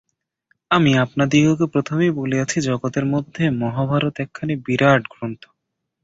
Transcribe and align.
আমি 0.71 0.91
আপনাদিগকে 0.97 1.65
প্রথমেই 1.65 2.11
বলিয়াছি, 2.11 2.57
জগতের 2.61 3.05
মধ্যে 3.05 3.43
মহাভারত 3.61 4.15
একখানি 4.19 4.53
বিরাট 4.65 5.01
গ্রন্থ। 5.07 5.43